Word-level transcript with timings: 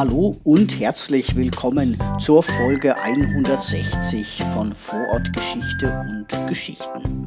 Hallo 0.00 0.34
und 0.44 0.80
herzlich 0.80 1.36
willkommen 1.36 1.94
zur 2.18 2.42
Folge 2.42 2.98
160 2.98 4.42
von 4.54 4.72
Vorortgeschichte 4.72 6.06
und 6.08 6.48
Geschichten. 6.48 7.26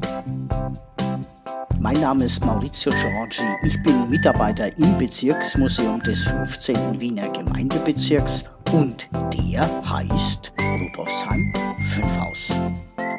Mein 1.78 2.00
Name 2.00 2.24
ist 2.24 2.44
Maurizio 2.44 2.90
Giorgi. 2.90 3.44
Ich 3.62 3.80
bin 3.84 4.10
Mitarbeiter 4.10 4.76
im 4.76 4.98
Bezirksmuseum 4.98 6.00
des 6.00 6.24
15. 6.24 7.00
Wiener 7.00 7.28
Gemeindebezirks 7.28 8.42
und 8.72 9.08
der 9.32 9.70
heißt 9.88 10.52
Rudolfsheim 10.60 11.52
5 11.78 12.18
Haus. 12.18 12.52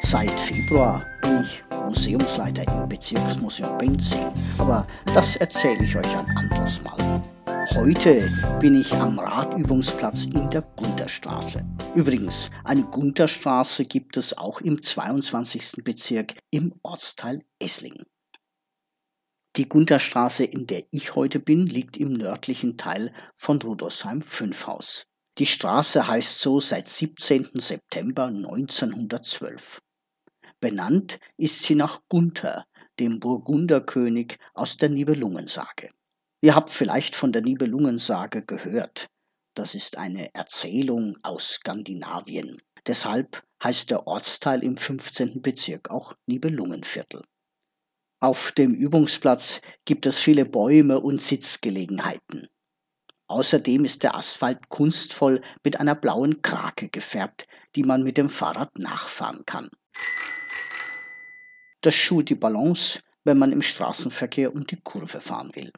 Seit 0.01 0.31
Februar 0.31 1.01
bin 1.21 1.43
ich 1.43 1.63
Museumsleiter 1.85 2.63
im 2.73 2.89
Bezirksmuseum 2.89 3.77
Benzing, 3.77 4.19
aber 4.57 4.85
das 5.13 5.37
erzähle 5.37 5.81
ich 5.81 5.95
euch 5.95 6.17
ein 6.17 6.29
anderes 6.35 6.81
Mal. 6.83 7.21
Heute 7.73 8.29
bin 8.59 8.79
ich 8.79 8.91
am 8.93 9.17
Radübungsplatz 9.17 10.25
in 10.25 10.49
der 10.51 10.61
Gunterstraße. 10.61 11.65
Übrigens, 11.95 12.51
eine 12.63 12.83
Gunterstraße 12.83 13.85
gibt 13.85 14.17
es 14.17 14.37
auch 14.37 14.61
im 14.61 14.81
22. 14.81 15.83
Bezirk 15.83 16.35
im 16.51 16.73
Ortsteil 16.83 17.43
Esslingen. 17.59 18.05
Die 19.55 19.67
Gunterstraße, 19.67 20.43
in 20.45 20.67
der 20.67 20.83
ich 20.91 21.15
heute 21.15 21.39
bin, 21.39 21.65
liegt 21.65 21.97
im 21.97 22.13
nördlichen 22.13 22.77
Teil 22.77 23.11
von 23.35 23.59
Rudolfsheim 23.61 24.21
5 24.21 24.67
Haus. 24.67 25.05
Die 25.39 25.47
Straße 25.47 26.07
heißt 26.07 26.39
so 26.39 26.59
seit 26.59 26.87
17. 26.87 27.49
September 27.53 28.25
1912. 28.25 29.79
Benannt 30.59 31.19
ist 31.37 31.63
sie 31.63 31.75
nach 31.75 32.01
Gunther, 32.09 32.65
dem 32.99 33.19
Burgunderkönig 33.19 34.37
aus 34.53 34.77
der 34.77 34.89
Nibelungensage. 34.89 35.89
Ihr 36.45 36.53
habt 36.53 36.69
vielleicht 36.69 37.15
von 37.15 37.31
der 37.31 37.41
Nibelungensage 37.41 38.41
gehört. 38.41 39.07
Das 39.55 39.73
ist 39.73 39.97
eine 39.97 40.31
Erzählung 40.35 41.17
aus 41.23 41.53
Skandinavien. 41.55 42.61
Deshalb 42.85 43.41
heißt 43.63 43.89
der 43.89 44.05
Ortsteil 44.05 44.63
im 44.63 44.77
15. 44.77 45.41
Bezirk 45.41 45.89
auch 45.89 46.13
Nibelungenviertel. 46.27 47.23
Auf 48.19 48.51
dem 48.51 48.75
Übungsplatz 48.75 49.59
gibt 49.85 50.05
es 50.05 50.19
viele 50.19 50.45
Bäume 50.45 50.99
und 50.99 51.19
Sitzgelegenheiten. 51.19 52.47
Außerdem 53.25 53.83
ist 53.83 54.03
der 54.03 54.13
Asphalt 54.13 54.69
kunstvoll 54.69 55.41
mit 55.63 55.79
einer 55.79 55.95
blauen 55.95 56.43
Krake 56.43 56.89
gefärbt, 56.89 57.47
die 57.75 57.81
man 57.81 58.03
mit 58.03 58.17
dem 58.17 58.29
Fahrrad 58.29 58.77
nachfahren 58.77 59.47
kann. 59.47 59.67
Das 61.81 61.95
schult 61.95 62.29
die 62.29 62.35
Balance, 62.35 62.99
wenn 63.23 63.39
man 63.39 63.51
im 63.51 63.63
Straßenverkehr 63.63 64.53
um 64.53 64.67
die 64.67 64.79
Kurve 64.79 65.19
fahren 65.19 65.49
will. 65.55 65.71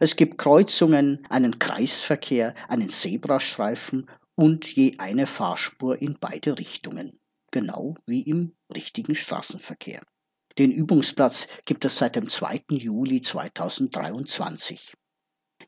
Es 0.00 0.16
gibt 0.16 0.38
Kreuzungen, 0.38 1.24
einen 1.28 1.58
Kreisverkehr, 1.58 2.54
einen 2.68 2.88
Zebrastreifen 2.88 4.10
und 4.34 4.66
je 4.66 4.98
eine 4.98 5.26
Fahrspur 5.26 6.00
in 6.00 6.16
beide 6.18 6.58
Richtungen, 6.58 7.20
genau 7.52 7.94
wie 8.06 8.22
im 8.22 8.52
richtigen 8.74 9.14
Straßenverkehr. 9.14 10.02
Den 10.58 10.72
Übungsplatz 10.72 11.46
gibt 11.64 11.84
es 11.84 11.98
seit 11.98 12.16
dem 12.16 12.28
2. 12.28 12.62
Juli 12.70 13.20
2023. 13.20 14.94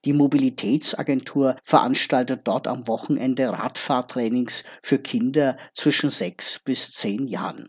Die 0.04 0.12
Mobilitätsagentur 0.12 1.56
veranstaltet 1.62 2.42
dort 2.44 2.66
am 2.66 2.86
Wochenende 2.86 3.48
Radfahrtrainings 3.48 4.64
für 4.82 4.98
Kinder 4.98 5.56
zwischen 5.72 6.10
6 6.10 6.60
bis 6.64 6.92
10 6.92 7.28
Jahren. 7.28 7.68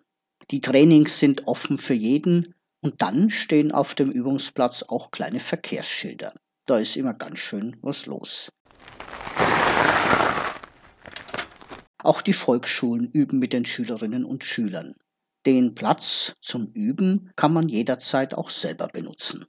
Die 0.52 0.62
Trainings 0.62 1.20
sind 1.20 1.48
offen 1.48 1.78
für 1.78 1.94
jeden 1.94 2.54
und 2.82 3.02
dann 3.02 3.30
stehen 3.30 3.72
auf 3.72 3.96
dem 3.96 4.12
Übungsplatz 4.12 4.84
auch 4.84 5.12
kleine 5.12 5.40
Verkehrsschilder. 5.40 6.34
Da 6.68 6.80
ist 6.80 6.98
immer 6.98 7.14
ganz 7.14 7.40
schön 7.40 7.78
was 7.82 8.06
los. 8.08 8.52
Auch 12.04 12.22
die 12.22 12.34
Volksschulen 12.34 13.10
üben 13.10 13.40
mit 13.40 13.54
den 13.54 13.64
Schülerinnen 13.64 14.26
und 14.26 14.44
Schülern. 14.44 14.94
Den 15.46 15.76
Platz 15.76 16.34
zum 16.42 16.68
Üben 16.68 17.32
kann 17.38 17.54
man 17.54 17.70
jederzeit 17.70 18.34
auch 18.34 18.50
selber 18.50 18.90
benutzen. 18.90 19.46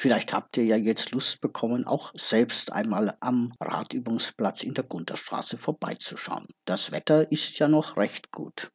Vielleicht 0.00 0.32
habt 0.32 0.56
ihr 0.56 0.64
ja 0.64 0.76
jetzt 0.76 1.10
Lust 1.10 1.42
bekommen, 1.42 1.86
auch 1.86 2.12
selbst 2.16 2.72
einmal 2.72 3.14
am 3.20 3.52
Radübungsplatz 3.60 4.62
in 4.62 4.72
der 4.72 4.84
Gunterstraße 4.84 5.58
vorbeizuschauen. 5.58 6.46
Das 6.64 6.92
Wetter 6.92 7.30
ist 7.30 7.58
ja 7.58 7.68
noch 7.68 7.98
recht 7.98 8.30
gut. 8.30 8.70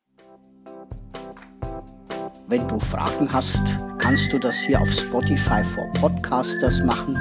Wenn 2.48 2.68
du 2.68 2.80
Fragen 2.80 3.32
hast, 3.32 3.62
kannst 3.98 4.34
du 4.34 4.40
das 4.40 4.60
hier 4.60 4.82
auf 4.82 4.92
Spotify 4.92 5.64
for 5.64 5.86
Podcasters 6.00 6.84
machen 6.84 7.18